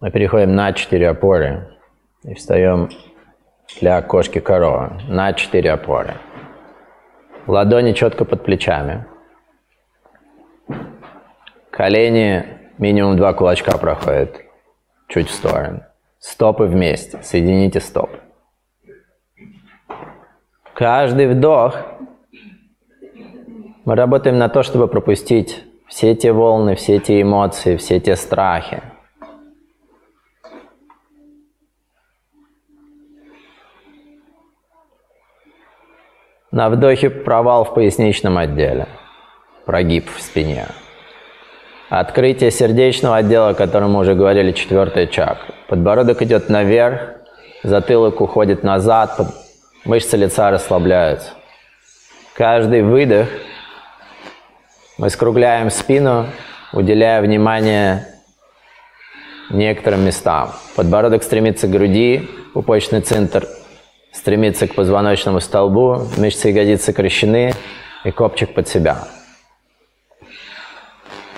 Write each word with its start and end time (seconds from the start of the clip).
Мы 0.00 0.10
переходим 0.10 0.54
на 0.54 0.72
четыре 0.72 1.10
опоры 1.10 1.76
и 2.24 2.32
встаем 2.32 2.88
для 3.80 4.00
кошки 4.00 4.38
корова 4.38 4.98
на 5.08 5.34
четыре 5.34 5.72
опоры. 5.72 6.14
Ладони 7.46 7.92
четко 7.92 8.24
под 8.24 8.42
плечами. 8.42 9.04
Колени 11.70 12.44
минимум 12.78 13.16
два 13.16 13.32
кулачка 13.32 13.78
проходят 13.78 14.40
чуть 15.08 15.28
в 15.28 15.34
сторону. 15.34 15.82
Стопы 16.18 16.64
вместе. 16.64 17.22
Соедините 17.22 17.80
стопы. 17.80 18.20
Каждый 20.74 21.28
вдох 21.28 21.76
мы 23.84 23.94
работаем 23.94 24.38
на 24.38 24.48
то, 24.48 24.62
чтобы 24.62 24.88
пропустить 24.88 25.64
все 25.86 26.14
те 26.14 26.32
волны, 26.32 26.74
все 26.74 26.98
те 26.98 27.22
эмоции, 27.22 27.76
все 27.76 28.00
те 28.00 28.16
страхи, 28.16 28.82
На 36.52 36.68
вдохе 36.68 37.10
провал 37.10 37.64
в 37.64 37.74
поясничном 37.74 38.36
отделе, 38.36 38.88
прогиб 39.66 40.10
в 40.10 40.20
спине. 40.20 40.66
Открытие 41.90 42.52
сердечного 42.52 43.16
отдела, 43.16 43.48
о 43.48 43.54
котором 43.54 43.92
мы 43.92 44.00
уже 44.00 44.14
говорили, 44.14 44.52
четвертая 44.52 45.08
чакра. 45.08 45.54
Подбородок 45.66 46.22
идет 46.22 46.48
наверх, 46.48 47.00
затылок 47.64 48.20
уходит 48.20 48.62
назад, 48.62 49.20
мышцы 49.84 50.16
лица 50.16 50.52
расслабляются. 50.52 51.30
Каждый 52.34 52.82
выдох 52.82 53.26
мы 54.98 55.10
скругляем 55.10 55.68
спину, 55.68 56.26
уделяя 56.72 57.20
внимание 57.22 58.06
некоторым 59.50 60.04
местам. 60.04 60.52
Подбородок 60.76 61.24
стремится 61.24 61.66
к 61.66 61.72
груди, 61.72 62.30
пупочный 62.54 63.00
центр 63.00 63.48
стремится 64.12 64.68
к 64.68 64.76
позвоночному 64.76 65.40
столбу, 65.40 66.06
мышцы 66.16 66.50
ягодицы 66.50 66.84
сокращены 66.84 67.52
и 68.04 68.12
копчик 68.12 68.54
под 68.54 68.68
себя. 68.68 69.08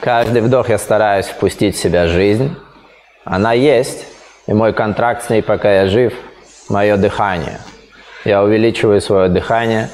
Каждый 0.03 0.43
вдох 0.43 0.69
я 0.69 0.79
стараюсь 0.79 1.27
впустить 1.27 1.77
в 1.77 1.79
себя 1.79 2.09
жизнь. 2.09 2.57
Она 3.25 3.53
есть, 3.53 4.05
и 4.49 4.53
мой 4.53 4.73
контракт 4.73 5.23
с 5.23 5.31
ней, 5.31 5.45
пока 5.45 5.73
я 5.73 5.87
жив, 5.87 6.13
мое 6.69 6.97
дыхание. 6.97 7.61
Я 8.25 8.43
увеличиваю 8.43 9.01
свое 9.01 9.29
дыхание, 9.29 9.91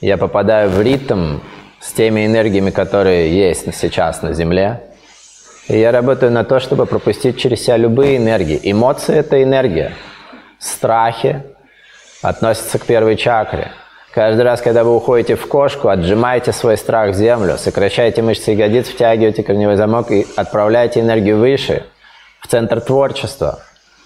я 0.00 0.16
попадаю 0.16 0.70
в 0.70 0.80
ритм 0.80 1.40
с 1.78 1.92
теми 1.92 2.24
энергиями, 2.24 2.70
которые 2.70 3.36
есть 3.36 3.74
сейчас 3.76 4.22
на 4.22 4.32
Земле. 4.32 4.80
И 5.68 5.78
я 5.78 5.92
работаю 5.92 6.32
на 6.32 6.44
то, 6.44 6.58
чтобы 6.58 6.86
пропустить 6.86 7.38
через 7.38 7.62
себя 7.62 7.76
любые 7.76 8.16
энергии. 8.16 8.58
Эмоции– 8.62 9.14
это 9.18 9.42
энергия. 9.42 9.92
Страхи 10.58 11.42
относится 12.22 12.78
к 12.78 12.86
первой 12.86 13.16
чакре. 13.16 13.72
Каждый 14.14 14.42
раз, 14.42 14.60
когда 14.62 14.84
вы 14.84 14.94
уходите 14.94 15.34
в 15.34 15.48
кошку, 15.48 15.88
отжимаете 15.88 16.52
свой 16.52 16.76
страх 16.76 17.10
в 17.10 17.14
землю, 17.14 17.58
сокращаете 17.58 18.22
мышцы 18.22 18.52
ягодиц, 18.52 18.86
втягиваете 18.86 19.42
корневой 19.42 19.74
замок 19.74 20.12
и 20.12 20.24
отправляете 20.36 21.00
энергию 21.00 21.36
выше, 21.36 21.84
в 22.40 22.46
центр 22.46 22.80
творчества. 22.80 23.58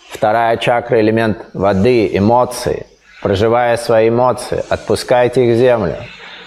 Вторая 0.09 0.57
чакра– 0.57 0.99
элемент 1.03 1.45
воды, 1.53 2.09
эмоции. 2.11 2.87
Проживая 3.21 3.77
свои 3.77 4.09
эмоции, 4.09 4.65
отпускайте 4.71 5.45
их 5.45 5.57
в 5.57 5.59
землю. 5.59 5.97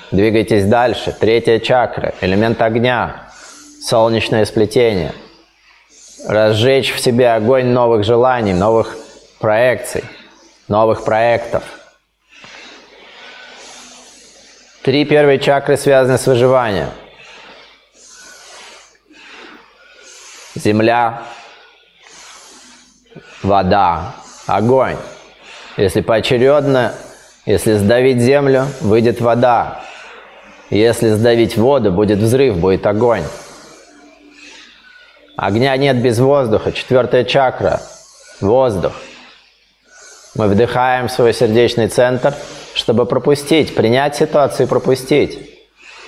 Двигайтесь 0.10 0.66
дальше. 0.66 1.16
Третья 1.20 1.60
чакра– 1.60 2.16
элемент 2.22 2.60
огня, 2.64 3.28
солнечное 3.84 4.46
сплетение. 4.46 5.12
Разжечь 6.28 6.96
в 6.96 7.00
себе 7.00 7.32
огонь 7.32 7.68
новых 7.68 8.06
желаний, 8.06 8.54
новых 8.54 8.98
проекций– 9.40 10.04
новых 10.68 11.04
проектов. 11.04 11.81
Три 14.84 15.06
первые 15.06 15.40
чакры 15.40 15.78
связаны 15.78 16.18
с 16.18 16.26
выживанием. 16.26 16.90
Земля, 20.56 21.24
вода, 23.44 24.16
огонь. 24.48 24.98
Если 25.78 26.02
поочередно, 26.02 26.94
если 27.46 27.74
сдавить 27.74 28.20
землю, 28.20 28.68
выйдет 28.82 29.22
вода. 29.22 29.82
Если 30.70 31.10
сдавить 31.10 31.58
воду, 31.58 31.92
будет 31.92 32.20
взрыв, 32.20 32.58
будет 32.58 32.86
огонь. 32.88 33.24
Огня 35.38 35.76
нет 35.78 35.98
без 36.02 36.20
воздуха. 36.20 36.72
Четвертая 36.72 37.24
чакра– 37.24 37.82
воздух– 38.42 38.94
мы 40.34 40.48
вдыхаем 40.48 41.10
свой 41.10 41.34
сердечный 41.34 41.90
центр, 41.90 42.34
чтобы 42.82 43.06
пропустить, 43.06 43.76
принять 43.76 44.16
ситуацию 44.16 44.66
и 44.66 44.70
пропустить. 44.70 45.38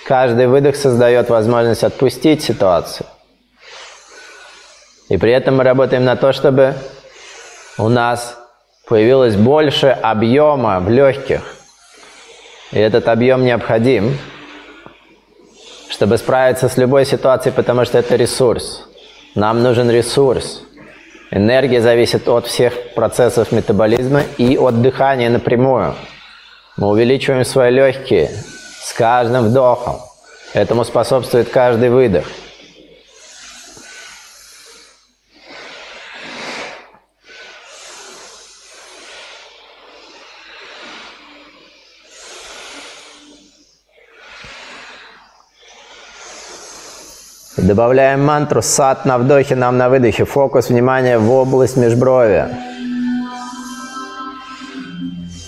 Каждый 0.06 0.48
выдох 0.48 0.76
создает 0.76 1.30
возможность 1.30 1.84
отпустить 1.84 2.42
ситуацию. 2.42 3.06
И 5.08 5.18
при 5.18 5.32
этом 5.32 5.58
мы 5.58 5.64
работаем 5.64 6.04
на 6.04 6.16
то, 6.16 6.34
чтобы 6.34 6.74
у 7.78 7.90
нас 7.90 8.40
появилось 8.88 9.36
больше 9.36 9.88
объема 9.88 10.80
в 10.80 10.90
легких. 10.90 11.42
И 12.72 12.80
этот 12.80 13.08
объем 13.08 13.46
необходим, 13.46 14.18
чтобы 15.92 16.18
справиться 16.18 16.70
с 16.70 16.78
любой 16.78 17.06
ситуацией, 17.06 17.54
потому 17.54 17.86
что 17.86 18.00
это 18.00 18.16
ресурс. 18.16 18.84
Нам 19.36 19.62
нужен 19.62 19.92
ресурс. 19.92 20.64
Энергия 21.30 21.82
зависит 21.82 22.28
от 22.28 22.48
всех 22.48 22.94
процессов 22.96 23.52
метаболизма 23.52 24.24
и 24.40 24.58
от 24.58 24.82
дыхания 24.82 25.30
напрямую. 25.30 25.94
Мы 26.76 26.88
увеличиваем 26.88 27.46
свои 27.46 27.72
легкие 27.72 28.32
с 28.82 28.94
каждым 28.94 29.46
вдохом. 29.46 29.98
Этому 30.54 30.84
способствует 30.84 31.50
каждый 31.50 31.90
выдох. 31.90 32.26
Добавляем 47.56 48.26
мантру 48.26 48.64
сад 48.64 49.06
на 49.06 49.20
вдохе, 49.20 49.56
нам 49.56 49.78
на 49.78 49.90
выдохе. 49.90 50.26
Фокус 50.26 50.70
внимания 50.70 51.20
в 51.20 51.32
область 51.32 51.78
межброви. 51.78 52.73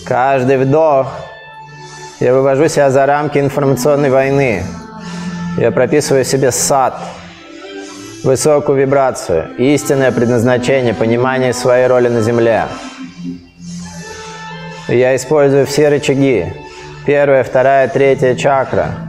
Каждый 0.06 0.58
вдох 0.58 1.08
я 2.20 2.34
вывожу 2.34 2.68
себя 2.68 2.90
за 2.92 3.06
рамки 3.06 3.40
информационной 3.40 4.10
войны. 4.10 4.64
Я 5.58 5.72
прописываю 5.72 6.24
себе 6.24 6.52
сад, 6.52 6.96
высокую 8.24 8.78
вибрацию, 8.78 9.56
истинное 9.58 10.12
предназначение, 10.12 10.94
понимание 10.94 11.54
своей 11.54 11.88
роли 11.88 12.08
на 12.08 12.22
Земле. 12.22 12.66
Я 14.88 15.16
использую 15.16 15.66
все 15.66 15.90
рычаги. 15.90 16.54
Первая, 17.06 17.44
вторая, 17.44 17.88
третья 17.88 18.36
чакра– 18.36 18.90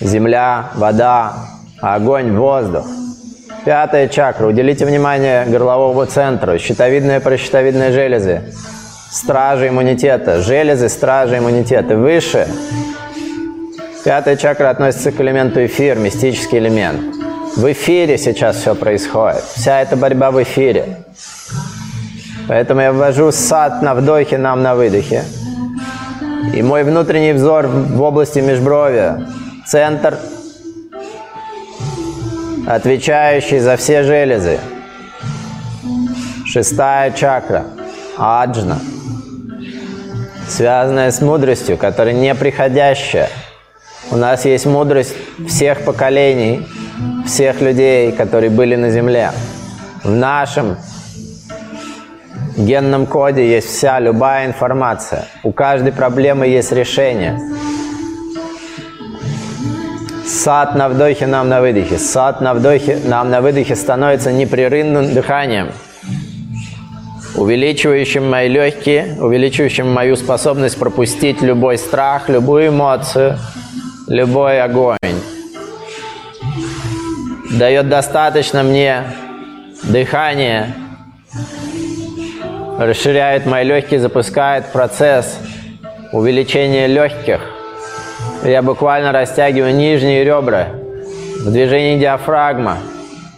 земля, 0.00 0.70
вода, 0.74 1.34
огонь, 1.80 2.36
воздух. 2.36 2.86
Пятая 3.64 4.08
чакра. 4.08 4.46
Уделите 4.46 4.84
внимание 4.84 5.46
горловому 5.46 6.04
центру, 6.04 6.58
щитовидная 6.58 7.20
прощитовидная 7.20 7.92
железы, 7.92 8.42
стражи 9.14 9.68
иммунитета, 9.68 10.42
железы, 10.42 10.88
стражи 10.88 11.38
иммунитета. 11.38 11.96
Выше. 11.96 12.48
Пятая 14.04 14.36
чакра 14.36 14.70
относится 14.70 15.12
к 15.12 15.20
элементу 15.20 15.64
эфир, 15.64 15.96
мистический 15.96 16.58
элемент. 16.58 17.00
В 17.56 17.70
эфире 17.72 18.18
сейчас 18.18 18.56
все 18.56 18.74
происходит. 18.74 19.44
Вся 19.54 19.80
эта 19.80 19.96
борьба 19.96 20.32
в 20.32 20.42
эфире. 20.42 21.04
Поэтому 22.48 22.80
я 22.80 22.92
ввожу 22.92 23.30
сад 23.30 23.82
на 23.82 23.94
вдохе, 23.94 24.36
нам 24.36 24.62
на 24.62 24.74
выдохе. 24.74 25.22
И 26.52 26.62
мой 26.62 26.82
внутренний 26.82 27.32
взор 27.32 27.68
в 27.68 28.02
области 28.02 28.40
межбровья 28.40 29.28
центр, 29.64 30.18
отвечающий 32.66 33.60
за 33.60 33.76
все 33.76 34.02
железы. 34.02 34.58
Шестая 36.44 37.12
чакра, 37.12 37.64
аджна, 38.18 38.78
связанная 40.48 41.10
с 41.10 41.20
мудростью, 41.20 41.76
которая 41.76 42.14
неприходящая. 42.14 43.28
У 44.10 44.16
нас 44.16 44.44
есть 44.44 44.66
мудрость 44.66 45.14
всех 45.48 45.84
поколений, 45.84 46.66
всех 47.26 47.60
людей, 47.60 48.12
которые 48.12 48.50
были 48.50 48.76
на 48.76 48.90
Земле. 48.90 49.32
В 50.02 50.10
нашем 50.10 50.76
генном 52.56 53.06
коде 53.06 53.50
есть 53.50 53.68
вся, 53.68 53.98
любая 53.98 54.46
информация. 54.46 55.24
У 55.42 55.52
каждой 55.52 55.92
проблемы 55.92 56.46
есть 56.46 56.72
решение. 56.72 57.40
Сад 60.26 60.74
на 60.74 60.88
вдохе, 60.88 61.26
нам 61.26 61.48
на 61.48 61.60
выдохе. 61.60 61.98
Сад 61.98 62.40
на 62.40 62.54
вдохе, 62.54 62.98
нам 63.04 63.30
на 63.30 63.40
выдохе 63.40 63.74
становится 63.76 64.32
непрерывным 64.32 65.14
дыханием, 65.14 65.72
увеличивающим 67.36 68.28
мои 68.28 68.48
легкие, 68.48 69.16
увеличивающим 69.20 69.92
мою 69.92 70.16
способность 70.16 70.78
пропустить 70.78 71.42
любой 71.42 71.78
страх, 71.78 72.28
любую 72.28 72.68
эмоцию, 72.68 73.38
любой 74.08 74.60
огонь. 74.60 74.98
Дает 77.50 77.88
достаточно 77.88 78.62
мне 78.62 79.04
дыхания, 79.84 80.74
расширяет 82.78 83.46
мои 83.46 83.64
легкие, 83.64 84.00
запускает 84.00 84.66
процесс 84.66 85.38
увеличения 86.12 86.86
легких– 86.86 87.40
я 88.44 88.60
буквально 88.60 89.10
растягиваю 89.10 89.74
нижние 89.74 90.22
ребра. 90.22 90.66
В 91.40 91.50
движении 91.50 91.98
диафрагма 91.98 92.76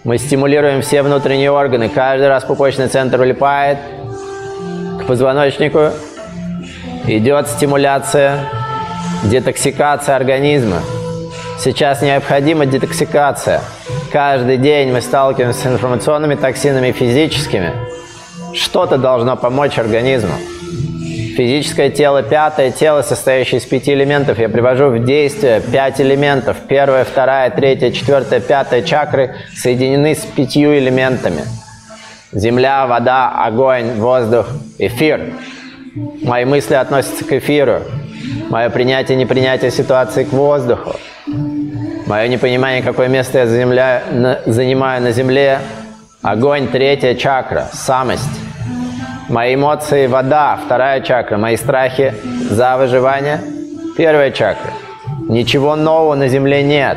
мы 0.07 0.19
стимулируем 0.19 0.83
все 0.83 1.03
внутренние 1.03 1.51
органы. 1.51 1.89
Каждый 1.89 2.29
раз 2.29 2.45
пупочный 2.45 2.87
центр 2.87 3.21
улипает 3.21 3.77
к 5.01 5.05
позвоночнику. 5.05 5.91
Идет 7.09 7.49
стимуляция, 7.49 8.39
детоксикация 9.25 10.15
организма. 10.15 10.77
Сейчас 11.59 12.03
необходима 12.03 12.67
детоксикация. 12.67 13.63
Каждый 14.13 14.59
день 14.59 14.93
мы 14.93 15.01
сталкиваемся 15.01 15.63
с 15.63 15.67
информационными 15.67 16.37
токсинами 16.37 16.93
физическими. 16.93 17.73
Что-то 18.55 18.99
должно 18.99 19.37
помочь 19.37 19.77
организму. 19.77 20.35
Физическое 21.37 21.91
тело, 21.91 22.23
пятое 22.23 22.71
тело, 22.71 23.03
состоящее 23.03 23.61
из 23.61 23.67
пяти 23.67 23.93
элементов. 23.93 24.39
Я 24.39 24.49
привожу 24.49 24.89
в 24.89 25.05
действие 25.05 25.61
пять 25.61 26.01
элементов. 26.01 26.57
Первая, 26.67 27.05
вторая, 27.05 27.51
третья, 27.51 27.91
четвертая, 27.91 28.41
пятая 28.41 28.81
чакры 28.81 29.35
соединены 29.55 30.15
с 30.15 30.25
пятью 30.25 30.75
элементами. 30.79 31.43
Земля, 32.33 32.87
вода, 32.87 33.33
огонь, 33.45 33.97
воздух, 33.97 34.49
эфир. 34.79 35.35
Мои 36.23 36.47
мысли 36.47 36.73
относятся 36.73 37.23
к 37.23 37.33
эфиру. 37.33 37.83
Мое 38.49 38.71
принятие, 38.71 39.19
непринятие 39.19 39.71
ситуации 39.71 40.25
к 40.25 40.33
воздуху. 40.33 40.97
Мое 42.07 42.29
непонимание, 42.29 42.83
какое 42.83 43.09
место 43.09 43.41
я 43.41 43.47
занимаю 43.47 45.03
на 45.03 45.13
Земле. 45.13 45.59
Огонь, 46.23 46.69
третья 46.69 47.15
чакра, 47.15 47.69
самость. 47.75 48.46
Мои 49.29 49.57
эмоции– 49.57 50.07
вода, 50.09 50.57
вторая 50.65 51.01
чакра. 51.01 51.37
Мои 51.37 51.57
страхи– 51.57 52.15
за 52.51 52.77
выживание, 52.77 53.41
первая 53.97 54.31
чакра. 54.31 54.71
Ничего 55.29 55.75
нового 55.75 56.15
на 56.15 56.29
Земле 56.29 56.63
нет. 56.63 56.97